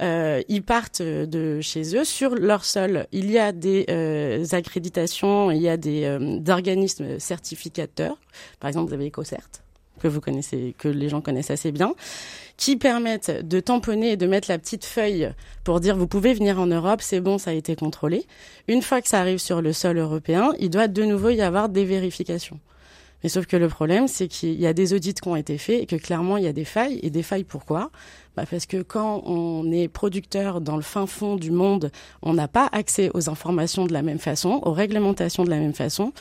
euh, 0.03 0.43
ils 0.49 0.63
partent 0.63 1.03
de 1.03 1.61
chez 1.61 1.97
eux 1.97 2.05
sur 2.05 2.35
leur 2.35 2.65
sol. 2.65 3.07
Il 3.13 3.31
y 3.31 3.39
a 3.39 3.53
des 3.53 3.87
euh, 3.91 4.45
accréditations, 4.53 5.51
il 5.51 5.63
y 5.63 5.69
a 5.69 5.77
des, 5.77 6.05
euh, 6.05 6.41
organismes 6.49 7.19
certificateurs. 7.19 8.17
Par 8.59 8.69
exemple, 8.69 8.89
vous 8.89 8.95
avez 8.95 9.09
EcoCert 9.09 9.49
que 10.01 10.09
vous 10.09 10.21
connaissez, 10.21 10.75
que 10.79 10.89
les 10.89 11.09
gens 11.09 11.21
connaissent 11.21 11.51
assez 11.51 11.71
bien, 11.71 11.95
qui 12.57 12.77
permettent 12.77 13.47
de 13.47 13.61
tamponner 13.61 14.13
et 14.13 14.17
de 14.17 14.27
mettre 14.27 14.51
la 14.51 14.59
petite 14.59 14.85
feuille 14.85 15.33
pour 15.65 15.81
dire 15.81 15.97
vous 15.97 16.07
pouvez 16.07 16.35
venir 16.35 16.61
en 16.61 16.67
Europe, 16.67 17.01
c'est 17.03 17.21
bon, 17.21 17.39
ça 17.39 17.51
a 17.51 17.55
été 17.55 17.77
contrôlé. 17.77 18.27
Une 18.69 18.83
fois 18.83 19.01
que 19.01 19.09
ça 19.09 19.21
arrive 19.21 19.39
sur 19.39 19.63
le 19.63 19.73
sol 19.73 19.99
européen, 19.99 20.53
il 20.59 20.71
doit 20.71 20.89
de 20.89 21.05
nouveau 21.05 21.31
y 21.31 21.43
avoir 21.43 21.69
des 21.69 21.85
vérifications. 21.85 22.59
Mais 23.23 23.29
sauf 23.29 23.47
que 23.47 23.57
le 23.57 23.69
problème, 23.69 24.09
c'est 24.09 24.29
qu'il 24.29 24.59
y 24.61 24.67
a 24.67 24.73
des 24.73 24.95
audits 24.95 25.15
qui 25.15 25.29
ont 25.29 25.37
été 25.37 25.59
faits 25.59 25.83
et 25.83 25.87
que 25.87 25.97
clairement, 25.97 26.37
il 26.37 26.45
y 26.45 26.47
a 26.47 26.53
des 26.53 26.65
failles. 26.65 26.99
Et 27.03 27.11
des 27.11 27.23
failles, 27.23 27.45
pourquoi? 27.45 27.91
Bah 28.37 28.45
Parce 28.51 28.67
que 28.67 28.83
quand 28.83 29.23
on 29.27 29.71
est 29.73 29.89
producteur 29.89 30.61
dans 30.61 30.77
le 30.77 30.83
fin 30.83 31.07
fond 31.07 31.37
du 31.37 31.51
monde, 31.51 31.91
on 32.23 32.33
n'a 32.33 32.49
pas 32.49 32.69
accès 32.73 33.11
aux 33.15 33.29
informations 33.29 33.87
de 33.87 33.93
la 33.93 34.03
même 34.03 34.19
façon, 34.19 34.61
aux 34.63 34.73
réglementations 34.73 35.45
de 35.45 35.51
la 35.51 35.59
même 35.59 35.75
façon. 35.75 36.13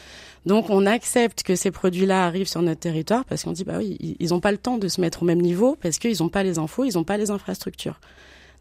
Donc 0.46 0.70
on 0.70 0.86
accepte 0.86 1.44
que 1.44 1.56
ces 1.56 1.72
produits-là 1.72 2.26
arrivent 2.26 2.48
sur 2.48 2.62
notre 2.62 2.80
territoire 2.80 3.26
parce 3.26 3.44
qu'on 3.44 3.52
dit 3.52 3.64
bah 3.64 3.76
oui, 3.78 3.98
ils 4.20 4.30
n'ont 4.30 4.40
pas 4.40 4.52
le 4.52 4.58
temps 4.58 4.78
de 4.78 4.88
se 4.88 5.02
mettre 5.02 5.24
au 5.24 5.26
même 5.26 5.42
niveau 5.42 5.78
parce 5.82 6.00
qu'ils 6.00 6.18
n'ont 6.22 6.30
pas 6.30 6.44
les 6.44 6.58
infos, 6.58 6.86
ils 6.86 6.96
n'ont 6.96 7.04
pas 7.04 7.18
les 7.18 7.30
infrastructures. 7.30 8.00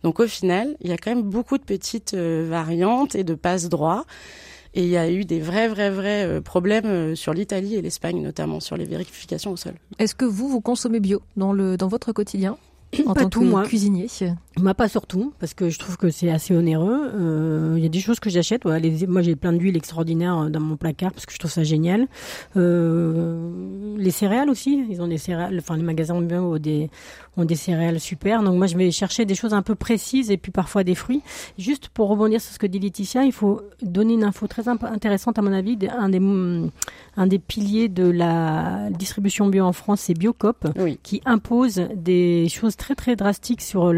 Donc 0.02 0.20
au 0.20 0.26
final, 0.26 0.76
il 0.81 0.90
y 0.90 0.93
a 0.93 0.96
quand 0.96 1.11
même 1.11 1.23
beaucoup 1.23 1.58
de 1.58 1.64
petites 1.64 2.14
euh, 2.14 2.46
variantes 2.49 3.14
et 3.14 3.25
de 3.25 3.35
passe 3.35 3.69
droits. 3.69 4.05
Et 4.75 4.82
il 4.82 4.88
y 4.88 4.97
a 4.97 5.11
eu 5.11 5.25
des 5.25 5.41
vrais, 5.41 5.69
vrais, 5.69 5.91
vrais 5.91 6.26
euh, 6.26 6.41
problèmes 6.41 6.87
euh, 6.87 7.15
sur 7.15 7.32
l'Italie 7.32 7.75
et 7.75 7.82
l'Espagne, 7.82 8.23
notamment 8.23 8.61
sur 8.61 8.76
les 8.76 8.85
vérifications 8.85 9.53
au 9.53 9.56
sol. 9.56 9.75
Est-ce 9.99 10.15
que 10.15 10.25
vous, 10.25 10.49
vous 10.49 10.61
consommez 10.61 11.00
bio 11.00 11.23
dans, 11.37 11.53
le, 11.53 11.76
dans 11.76 11.88
votre 11.88 12.12
quotidien 12.12 12.56
en 13.06 13.15
tant 13.15 13.29
que 13.29 13.38
moi. 13.41 13.65
cuisinier? 13.65 14.09
Moi, 14.61 14.75
pas 14.75 14.89
surtout, 14.89 15.33
parce 15.39 15.55
que 15.55 15.69
je 15.69 15.79
trouve 15.79 15.97
que 15.97 16.11
c'est 16.11 16.31
assez 16.31 16.55
onéreux. 16.55 17.11
Euh, 17.15 17.75
il 17.77 17.83
y 17.83 17.87
a 17.87 17.89
des 17.89 18.01
choses 18.01 18.21
que 18.21 18.31
j'achète. 18.31 18.65
moi, 18.65 19.23
j'ai 19.23 19.37
plein 19.37 19.53
d'huile 19.53 19.77
extraordinaire 19.77 20.39
euh, 20.39 20.49
dans 20.49 20.61
mon 20.61 20.77
placard 20.77 21.13
parce 21.13 21.27
que 21.27 21.33
je 21.33 21.39
trouve 21.39 21.51
ça 21.51 21.63
génial. 21.63 22.07
Euh, 22.57 23.97
les 23.97 24.11
céréales 24.11 24.51
aussi, 24.51 24.85
ils 24.91 25.01
ont 25.01 25.09
des 25.09 25.19
céréales. 25.19 25.59
Enfin, 25.59 25.77
les 25.77 25.83
magasins 25.83 26.15
ont 26.15 26.57
des 26.59 26.91
ont 27.37 27.45
des 27.45 27.55
céréales 27.55 28.01
super. 28.01 28.43
Donc 28.43 28.57
moi, 28.57 28.67
je 28.67 28.77
vais 28.77 28.91
chercher 28.91 29.25
des 29.25 29.35
choses 29.35 29.55
un 29.55 29.63
peu 29.63 29.75
précises 29.75 30.31
et 30.31 30.37
puis 30.37 30.51
parfois 30.51 30.83
des 30.83 30.95
fruits. 30.95 31.23
Juste 31.57 31.89
pour 31.89 32.09
rebondir 32.09 32.41
sur 32.41 32.53
ce 32.53 32.59
que 32.59 32.67
dit 32.67 32.81
Laetitia, 32.81 33.25
il 33.25 33.33
faut 33.33 33.63
donner 33.81 34.15
une 34.15 34.25
info 34.25 34.49
très 34.49 34.69
intéressante 34.69 35.39
à 35.39 35.43
mon 35.43 35.53
avis. 35.53 35.79
Un 35.97 36.09
des 36.09 36.21
un 37.17 37.27
des 37.27 37.39
piliers 37.39 37.89
de 37.89 38.09
la 38.09 38.91
distribution 38.91 39.47
bio 39.49 39.65
en 39.65 39.73
France, 39.73 40.03
c'est 40.03 40.15
Biocop, 40.15 40.69
qui 41.03 41.21
impose 41.25 41.81
des 41.95 42.49
choses 42.49 42.77
très 42.77 42.95
très 42.95 43.17
drastiques 43.17 43.63
sur 43.63 43.93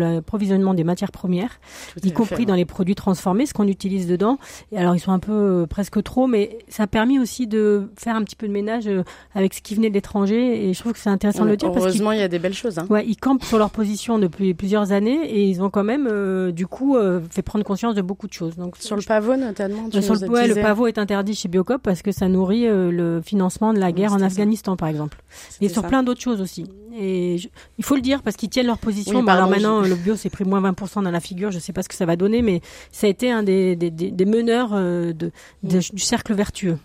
l'approvisionnement 0.50 0.74
des 0.74 0.84
matières 0.84 1.12
premières, 1.12 1.60
y 2.02 2.12
compris 2.12 2.46
dans 2.46 2.54
les 2.54 2.64
produits 2.64 2.94
transformés, 2.94 3.46
ce 3.46 3.54
qu'on 3.54 3.68
utilise 3.68 4.06
dedans. 4.06 4.38
Et 4.72 4.78
alors 4.78 4.94
ils 4.94 5.00
sont 5.00 5.12
un 5.12 5.18
peu 5.18 5.32
euh, 5.32 5.66
presque 5.66 6.02
trop, 6.02 6.26
mais 6.26 6.58
ça 6.68 6.84
a 6.84 6.86
permis 6.86 7.18
aussi 7.18 7.46
de 7.46 7.88
faire 7.96 8.16
un 8.16 8.22
petit 8.22 8.36
peu 8.36 8.46
de 8.46 8.52
ménage 8.52 8.88
euh, 8.88 9.02
avec 9.34 9.54
ce 9.54 9.62
qui 9.62 9.74
venait 9.74 9.88
de 9.88 9.94
l'étranger. 9.94 10.68
Et 10.68 10.74
je 10.74 10.80
trouve 10.80 10.92
que 10.92 10.98
c'est 10.98 11.10
intéressant 11.10 11.44
de 11.44 11.50
le 11.50 11.56
dire. 11.56 11.72
Heureusement, 11.74 12.12
il 12.12 12.20
y 12.20 12.22
a 12.22 12.28
des 12.28 12.38
belles 12.38 12.54
choses. 12.54 12.78
Hein. 12.78 12.86
Ouais, 12.90 13.04
ils 13.06 13.16
campent 13.16 13.44
sur 13.44 13.58
leur 13.58 13.70
position 13.70 14.18
depuis 14.18 14.54
plusieurs 14.54 14.92
années 14.92 15.24
et 15.24 15.44
ils 15.44 15.62
ont 15.62 15.70
quand 15.70 15.84
même 15.84 16.08
euh, 16.10 16.52
du 16.52 16.66
coup 16.66 16.96
fait 17.30 17.42
prendre 17.42 17.64
conscience 17.64 17.94
de 17.94 18.02
beaucoup 18.02 18.26
de 18.26 18.32
choses. 18.32 18.56
Donc 18.56 18.76
sur 18.76 18.96
le 18.96 19.02
pavot 19.02 19.36
notamment. 19.36 19.90
sur 19.90 20.14
le, 20.14 20.28
ouais, 20.28 20.48
le 20.48 20.54
pavot 20.54 20.86
est 20.86 20.98
interdit 20.98 21.34
chez 21.34 21.48
Biocop 21.48 21.82
parce 21.82 22.02
que 22.02 22.12
ça 22.12 22.28
nourrit 22.28 22.66
le 22.66 23.20
financement 23.24 23.72
de 23.72 23.78
la 23.78 23.92
guerre 23.92 24.12
en 24.12 24.20
Afghanistan, 24.20 24.76
par 24.76 24.88
exemple. 24.88 25.18
Et 25.60 25.68
sur 25.68 25.86
plein 25.86 26.02
d'autres 26.02 26.20
choses 26.20 26.40
aussi. 26.40 26.66
Et 26.98 27.36
il 27.78 27.84
faut 27.84 27.94
le 27.94 28.00
dire 28.00 28.22
parce 28.22 28.36
qu'ils 28.36 28.48
tiennent 28.48 28.66
leur 28.66 28.78
position. 28.78 29.22
bah 29.22 29.34
alors 29.34 29.48
maintenant, 29.48 29.80
le 29.80 29.94
bio 29.94 30.16
s'est 30.16 30.30
pris 30.30 30.44
moins 30.44 30.60
20% 30.60 31.02
dans 31.02 31.10
la 31.10 31.20
figure. 31.20 31.50
Je 31.50 31.58
sais 31.58 31.72
pas 31.72 31.82
ce 31.82 31.88
que 31.88 31.94
ça 31.94 32.06
va 32.06 32.16
donner, 32.16 32.42
mais 32.42 32.60
ça 32.92 33.06
a 33.06 33.10
été 33.10 33.30
un 33.30 33.42
des, 33.42 33.76
des, 33.76 33.90
des, 33.90 34.24
meneurs 34.24 34.70
euh, 34.72 35.12
de, 35.12 35.30
du 35.62 35.98
cercle 35.98 36.34
vertueux. 36.34 36.78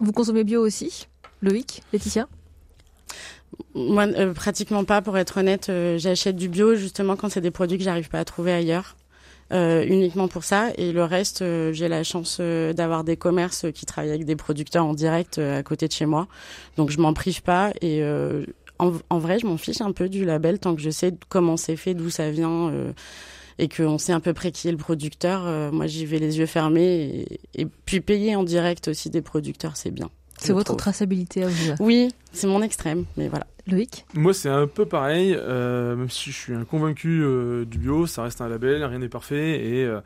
Vous 0.00 0.12
consommez 0.12 0.44
bio 0.44 0.60
aussi, 0.60 1.06
Loïc, 1.42 1.82
Laetitia? 1.92 2.28
Moi, 3.74 4.06
euh, 4.06 4.32
pratiquement 4.34 4.84
pas, 4.84 5.02
pour 5.02 5.16
être 5.18 5.38
honnête. 5.38 5.68
Euh, 5.68 5.98
j'achète 5.98 6.36
du 6.36 6.48
bio 6.48 6.74
justement 6.74 7.16
quand 7.16 7.28
c'est 7.28 7.40
des 7.40 7.52
produits 7.52 7.78
que 7.78 7.84
j'arrive 7.84 8.08
pas 8.08 8.18
à 8.18 8.24
trouver 8.24 8.52
ailleurs. 8.52 8.96
Euh, 9.52 9.84
uniquement 9.86 10.26
pour 10.26 10.42
ça. 10.42 10.70
Et 10.78 10.92
le 10.92 11.04
reste, 11.04 11.42
euh, 11.42 11.72
j'ai 11.72 11.88
la 11.88 12.02
chance 12.02 12.38
euh, 12.40 12.72
d'avoir 12.72 13.04
des 13.04 13.16
commerces 13.16 13.66
qui 13.74 13.84
travaillent 13.84 14.10
avec 14.10 14.24
des 14.24 14.36
producteurs 14.36 14.86
en 14.86 14.94
direct 14.94 15.38
à 15.38 15.62
côté 15.62 15.86
de 15.86 15.92
chez 15.92 16.06
moi. 16.06 16.28
Donc 16.76 16.90
je 16.90 16.98
m'en 16.98 17.12
prive 17.12 17.42
pas. 17.42 17.72
Et 17.82 18.02
en, 18.78 18.92
en, 19.10 19.18
vrai, 19.18 19.38
je 19.38 19.46
m'en 19.46 19.56
fiche 19.56 19.80
un 19.80 19.92
peu 19.92 20.08
du 20.08 20.24
label 20.24 20.58
tant 20.58 20.74
que 20.74 20.82
je 20.82 20.90
sais 20.90 21.14
comment 21.28 21.56
c'est 21.56 21.76
fait, 21.76 21.94
d'où 21.94 22.10
ça 22.10 22.30
vient. 22.30 22.72
et 23.58 23.68
qu'on 23.68 23.98
sait 23.98 24.12
à 24.12 24.20
peu 24.20 24.32
près 24.32 24.50
qui 24.52 24.68
est 24.68 24.72
le 24.72 24.76
producteur, 24.76 25.72
moi 25.72 25.86
j'y 25.86 26.06
vais 26.06 26.18
les 26.18 26.38
yeux 26.38 26.46
fermés 26.46 27.26
et, 27.54 27.62
et 27.62 27.66
puis 27.86 28.00
payer 28.00 28.34
en 28.36 28.42
direct 28.42 28.88
aussi 28.88 29.10
des 29.10 29.22
producteurs, 29.22 29.76
c'est 29.76 29.92
bien. 29.92 30.10
C'est 30.38 30.52
votre 30.52 30.76
traçabilité 30.76 31.44
à 31.44 31.48
vous. 31.48 31.74
Oui, 31.80 32.08
c'est 32.32 32.46
mon 32.46 32.62
extrême, 32.62 33.04
mais 33.16 33.28
voilà. 33.28 33.46
Loïc? 33.66 34.04
Moi, 34.14 34.34
c'est 34.34 34.50
un 34.50 34.66
peu 34.66 34.84
pareil. 34.84 35.34
Euh, 35.38 35.96
même 35.96 36.10
si 36.10 36.30
je 36.30 36.36
suis 36.36 36.54
un 36.54 36.64
convaincu 36.64 37.22
euh, 37.22 37.64
du 37.64 37.78
bio, 37.78 38.06
ça 38.06 38.22
reste 38.22 38.40
un 38.40 38.48
label, 38.48 38.84
rien 38.84 38.98
n'est 38.98 39.08
parfait. 39.08 39.64
Et, 39.64 39.84
euh, 39.84 40.00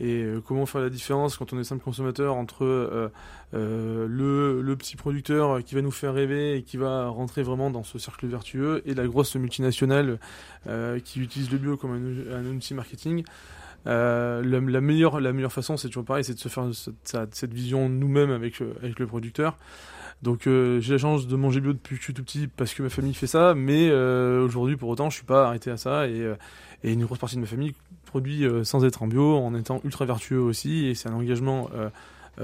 et 0.00 0.26
comment 0.46 0.66
faire 0.66 0.80
la 0.80 0.90
différence 0.90 1.36
quand 1.36 1.52
on 1.52 1.58
est 1.58 1.64
simple 1.64 1.82
consommateur 1.82 2.36
entre 2.36 3.10
le, 3.52 4.60
le, 4.62 4.76
petit 4.76 4.96
producteur 4.96 5.62
qui 5.64 5.74
va 5.74 5.82
nous 5.82 5.90
faire 5.90 6.14
rêver 6.14 6.56
et 6.56 6.62
qui 6.62 6.76
va 6.76 7.08
rentrer 7.08 7.42
vraiment 7.42 7.70
dans 7.70 7.82
ce 7.82 7.98
cercle 7.98 8.26
vertueux 8.26 8.82
et 8.86 8.94
la 8.94 9.06
grosse 9.06 9.34
multinationale 9.34 10.18
qui 11.04 11.20
utilise 11.20 11.50
le 11.50 11.58
bio 11.58 11.76
comme 11.76 12.26
un, 12.30 12.36
un 12.36 12.46
outil 12.46 12.74
marketing 12.74 13.24
la, 13.86 14.42
la, 14.42 14.80
meilleure, 14.80 15.20
la 15.20 15.32
meilleure 15.32 15.52
façon, 15.52 15.76
c'est 15.76 15.88
toujours 15.88 16.04
pareil, 16.04 16.24
c'est 16.24 16.34
de 16.34 16.38
se 16.38 16.48
faire 16.48 16.68
cette, 17.04 17.52
vision 17.52 17.88
nous-mêmes 17.88 18.30
avec, 18.30 18.60
avec 18.82 18.98
le 18.98 19.06
producteur. 19.06 19.56
Donc 20.22 20.46
euh, 20.46 20.80
j'ai 20.80 20.94
la 20.94 20.98
chance 20.98 21.28
de 21.28 21.36
manger 21.36 21.60
bio 21.60 21.72
depuis 21.72 21.94
que 21.94 22.00
je 22.00 22.04
suis 22.04 22.14
tout 22.14 22.24
petit 22.24 22.48
parce 22.48 22.74
que 22.74 22.82
ma 22.82 22.88
famille 22.88 23.14
fait 23.14 23.28
ça, 23.28 23.54
mais 23.54 23.88
euh, 23.88 24.44
aujourd'hui 24.44 24.76
pour 24.76 24.88
autant 24.88 25.10
je 25.10 25.16
suis 25.16 25.24
pas 25.24 25.46
arrêté 25.46 25.70
à 25.70 25.76
ça 25.76 26.00
euh, 26.00 26.34
et 26.82 26.92
une 26.92 27.04
grosse 27.04 27.18
partie 27.18 27.36
de 27.36 27.40
ma 27.40 27.46
famille 27.46 27.74
produit 28.04 28.44
sans 28.64 28.84
être 28.84 29.02
en 29.02 29.06
bio, 29.06 29.36
en 29.36 29.54
étant 29.54 29.80
ultra 29.84 30.06
vertueux 30.06 30.40
aussi 30.40 30.86
et 30.86 30.94
c'est 30.94 31.08
un 31.08 31.14
engagement 31.14 31.68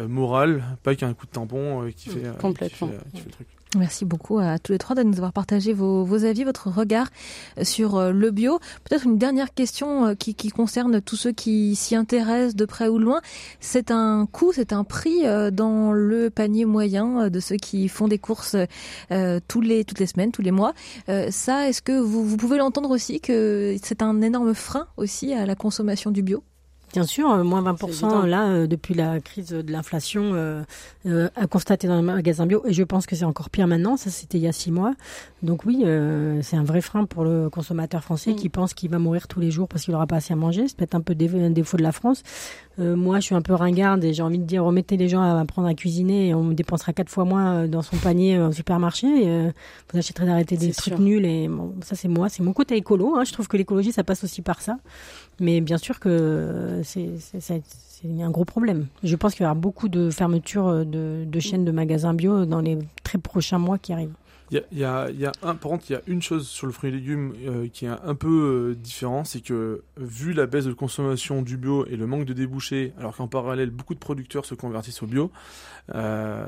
moral, 0.09 0.63
pas 0.83 0.95
qu'un 0.95 1.15
coup 1.15 1.27
de 1.27 1.31
tampon 1.31 1.91
qui 1.97 2.11
fait, 2.11 2.23
Complètement. 2.39 2.91
Qui 3.13 3.21
fait, 3.21 3.27
le 3.27 3.33
truc. 3.33 3.47
Merci 3.77 4.05
beaucoup 4.05 4.39
à 4.39 4.59
tous 4.59 4.73
les 4.73 4.79
trois 4.79 4.95
de 4.95 5.03
nous 5.03 5.17
avoir 5.17 5.33
partagé 5.33 5.73
vos, 5.73 6.05
vos 6.05 6.25
avis, 6.25 6.45
votre 6.45 6.69
regard 6.71 7.09
sur 7.63 7.97
euh, 7.97 8.13
le 8.13 8.31
bio. 8.31 8.61
Peut-être 8.85 9.05
une 9.05 9.19
dernière 9.19 9.53
question 9.53 10.07
euh, 10.07 10.15
qui, 10.15 10.35
qui, 10.35 10.51
concerne 10.51 11.01
tous 11.01 11.17
ceux 11.17 11.33
qui 11.33 11.75
s'y 11.75 11.97
intéressent 11.97 12.55
de 12.55 12.65
près 12.67 12.89
ou 12.89 12.99
de 12.99 13.05
loin. 13.05 13.21
C'est 13.61 13.91
un 13.91 14.27
coût, 14.31 14.53
c'est 14.53 14.73
un 14.73 14.85
prix 14.85 15.27
euh, 15.27 15.51
dans 15.51 15.93
le 15.93 16.31
panier 16.31 16.65
moyen 16.65 17.29
de 17.29 17.41
ceux 17.41 17.57
qui 17.57 17.89
font 17.89 18.09
des 18.09 18.19
courses 18.19 18.57
tous 19.49 19.61
les, 19.61 19.85
toutes 19.85 19.99
les 19.99 20.07
semaines, 20.07 20.33
tous 20.33 20.43
les 20.43 20.51
mois. 20.51 20.75
Ça, 21.31 21.69
est-ce 21.69 21.83
que 21.83 21.99
vous, 21.99 22.25
vous 22.25 22.37
pouvez 22.37 22.59
l'entendre 22.59 22.91
aussi 22.91 23.21
que 23.21 23.77
c'est 23.83 24.03
un 24.03 24.23
énorme 24.23 24.55
frein 24.55 24.87
aussi 24.97 25.33
à 25.33 25.47
la 25.47 25.55
consommation 25.55 26.11
du 26.11 26.23
bio? 26.23 26.43
Bien 26.95 27.03
sûr, 27.03 27.29
euh, 27.29 27.43
moins 27.43 27.61
20% 27.61 28.25
là 28.25 28.47
euh, 28.47 28.67
depuis 28.69 28.95
la 28.95 29.19
crise 29.19 29.49
de 29.49 29.73
l'inflation 29.73 30.31
euh, 30.35 30.63
euh, 31.07 31.29
à 31.35 31.49
constater 31.49 31.89
dans 31.89 31.97
les 31.97 32.03
magasins 32.03 32.47
bio 32.47 32.63
et 32.67 32.73
je 32.73 32.85
pense 32.85 33.07
que 33.07 33.17
c'est 33.17 33.25
encore 33.25 33.51
pire 33.51 33.67
maintenant. 33.67 33.97
Ça 33.97 34.11
c'était 34.11 34.39
il 34.39 34.45
y 34.45 34.47
a 34.47 34.53
six 34.53 34.71
mois. 34.71 34.95
Donc 35.43 35.65
oui, 35.65 35.85
c'est 36.43 36.57
un 36.57 36.63
vrai 36.63 36.81
frein 36.81 37.05
pour 37.05 37.25
le 37.25 37.51
consommateur 37.51 38.03
français 38.05 38.31
mm. 38.31 38.37
qui 38.37 38.49
pense 38.49 38.75
qu'il 38.75 38.91
va 38.91 38.99
mourir 39.01 39.27
tous 39.27 39.41
les 39.41 39.51
jours 39.51 39.67
parce 39.67 39.85
qu'il 39.85 39.93
n'aura 39.93 40.07
pas 40.07 40.17
assez 40.17 40.33
à 40.33 40.37
manger. 40.37 40.69
C'est 40.69 40.77
peut-être 40.77 40.95
un 40.95 41.01
peu 41.01 41.15
un 41.35 41.51
défaut 41.51 41.77
de 41.77 41.83
la 41.83 41.93
France. 41.93 42.23
moi, 42.79 43.21
je 43.21 43.25
suis 43.25 43.35
un 43.35 43.43
peu 43.43 43.55
ringarde 43.55 44.05
et 44.05 44.15
j'ai 44.15 44.23
envie 44.23 44.39
de 44.39 44.45
dire 44.45 44.65
remettez 44.65 44.97
les 44.97 45.09
gens 45.09 45.21
à 45.21 45.41
apprendre 45.41 45.69
à 45.69 45.75
cuisiner 45.75 46.29
et 46.29 46.35
on 46.35 46.51
dépensera 46.51 46.93
quatre 46.93 47.11
fois 47.11 47.25
moins 47.25 47.67
dans 47.67 47.83
son 47.83 47.97
panier 47.97 48.39
au 48.39 48.53
supermarché. 48.53 49.07
Et, 49.07 49.51
vous 49.93 49.99
achèterez 49.99 50.27
d'arrêter 50.27 50.57
des 50.57 50.73
trucs 50.73 50.99
nuls 50.99 51.27
et 51.27 51.49
bon, 51.49 51.75
ça 51.83 51.97
c'est 51.97 52.09
moi, 52.09 52.29
c'est 52.29 52.43
mon 52.43 52.53
côté 52.53 52.77
écolo. 52.77 53.17
Hein. 53.17 53.25
Je 53.25 53.33
trouve 53.33 53.49
que 53.49 53.57
l'écologie 53.57 53.93
ça 53.93 54.05
passe 54.05 54.25
aussi 54.25 54.43
par 54.43 54.63
ça. 54.63 54.79
Mais 55.41 55.61
bien 55.61 55.79
sûr 55.79 55.99
que 55.99 56.81
c'est 56.85 57.63
un 58.21 58.31
gros 58.31 58.45
problème. 58.45 58.87
Je 59.03 59.17
pense 59.17 59.35
qu'il 59.35 59.43
y 59.43 59.47
aura 59.47 59.55
beaucoup 59.55 59.89
de 59.89 60.11
fermetures 60.11 60.85
de, 60.85 61.25
de 61.27 61.41
chaînes 61.41 61.65
de 61.65 61.73
magasins 61.73 62.15
bio 62.15 62.45
dans 62.45 62.61
les 62.61 62.79
très 63.03 63.19
prochains 63.19 63.59
mois 63.59 63.79
qui 63.79 63.93
arrivent. 63.93 64.15
Il 64.73 64.79
y 64.79 64.85
a, 64.85 65.11
y 65.11 65.27
a, 65.27 65.33
un, 65.43 65.55
par 65.57 65.71
contre, 65.73 65.87
il 65.89 65.95
y 65.95 65.97
a 65.97 66.03
une 66.07 66.23
chose 66.23 66.47
sur 66.47 66.67
le 66.67 66.73
fruit 66.73 66.91
et 66.91 66.93
légumes 66.93 67.35
euh, 67.47 67.69
qui 67.73 67.87
est 67.87 67.89
un 67.89 68.15
peu 68.15 68.73
euh, 68.73 68.75
différent, 68.75 69.25
c'est 69.25 69.41
que 69.41 69.83
vu 69.97 70.33
la 70.33 70.47
baisse 70.47 70.67
de 70.67 70.73
consommation 70.73 71.43
du 71.43 71.57
bio 71.57 71.87
et 71.87 71.97
le 71.97 72.07
manque 72.07 72.25
de 72.25 72.33
débouchés, 72.33 72.93
alors 72.99 73.17
qu'en 73.17 73.27
parallèle 73.27 73.71
beaucoup 73.71 73.95
de 73.95 73.99
producteurs 73.99 74.45
se 74.45 74.55
convertissent 74.55 75.03
au 75.03 75.07
bio, 75.07 75.33
euh, 75.95 76.47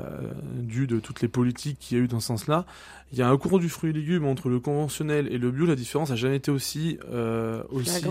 dû 0.55 0.87
de 0.87 0.99
toutes 0.99 1.21
les 1.21 1.27
politiques 1.27 1.79
qu'il 1.79 1.97
y 1.97 2.01
a 2.01 2.03
eu 2.03 2.07
dans 2.07 2.19
ce 2.19 2.27
sens-là, 2.27 2.65
il 3.13 3.17
y 3.17 3.21
a 3.21 3.29
un 3.29 3.37
cours 3.37 3.59
du 3.59 3.69
fruit 3.69 3.91
et 3.91 3.93
légumes 3.93 4.25
entre 4.25 4.49
le 4.49 4.59
conventionnel 4.59 5.27
et 5.31 5.37
le 5.37 5.49
bio. 5.49 5.65
La 5.65 5.75
différence 5.75 6.09
n'a 6.09 6.17
jamais 6.17 6.35
été 6.35 6.51
aussi 6.51 6.99
euh, 7.09 7.63
aussi 7.69 8.05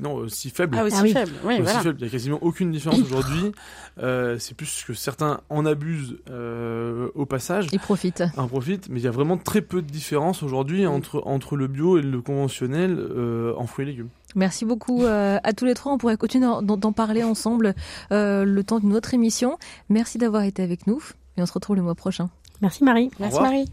non 0.00 0.14
aussi 0.14 0.50
faible. 0.50 0.76
Ah 0.78 0.84
aussi 0.84 0.96
ah 1.00 1.06
faible. 1.06 1.32
Oui, 1.44 1.60
aussi 1.60 1.74
faible. 1.78 1.98
Il 2.00 2.04
y 2.04 2.08
a 2.08 2.10
quasiment 2.10 2.38
aucune 2.40 2.70
différence 2.70 3.00
aujourd'hui. 3.00 3.52
Euh, 3.98 4.38
c'est 4.38 4.54
plus 4.54 4.84
que 4.86 4.94
certains 4.94 5.40
en 5.48 5.66
abusent 5.66 6.18
euh, 6.30 7.08
au 7.14 7.26
passage. 7.26 7.66
Ils 7.72 7.80
profitent. 7.80 8.22
En 8.36 8.46
profitent, 8.46 8.88
mais 8.96 9.02
il 9.02 9.04
y 9.04 9.08
a 9.08 9.10
vraiment 9.10 9.36
très 9.36 9.60
peu 9.60 9.82
de 9.82 9.86
différence 9.86 10.42
aujourd'hui 10.42 10.86
entre 10.86 11.22
entre 11.26 11.54
le 11.56 11.66
bio 11.66 11.98
et 11.98 12.00
le 12.00 12.22
conventionnel 12.22 12.96
euh, 12.98 13.52
en 13.58 13.66
fruits 13.66 13.82
et 13.82 13.88
légumes. 13.88 14.08
Merci 14.34 14.64
beaucoup 14.64 15.04
euh, 15.04 15.38
à 15.44 15.52
tous 15.52 15.66
les 15.66 15.74
trois. 15.74 15.92
On 15.92 15.98
pourrait 15.98 16.16
continuer 16.16 16.46
d'en 16.62 16.92
parler 16.92 17.22
ensemble 17.22 17.74
euh, 18.10 18.46
le 18.46 18.64
temps 18.64 18.78
d'une 18.80 18.94
autre 18.94 19.12
émission. 19.12 19.58
Merci 19.90 20.16
d'avoir 20.16 20.44
été 20.44 20.62
avec 20.62 20.86
nous 20.86 21.02
et 21.36 21.42
on 21.42 21.46
se 21.46 21.52
retrouve 21.52 21.76
le 21.76 21.82
mois 21.82 21.94
prochain. 21.94 22.30
Merci 22.62 22.84
Marie. 22.84 23.10
Merci 23.20 23.38
Marie. 23.38 23.66